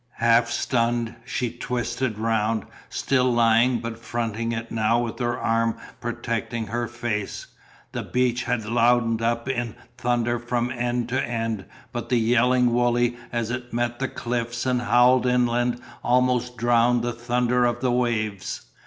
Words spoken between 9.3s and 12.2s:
in thunder from end to end but the